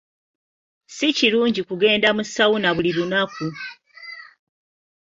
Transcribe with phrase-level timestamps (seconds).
[0.95, 3.45] Si kirungi kugenda mu sawuna buli lunaku.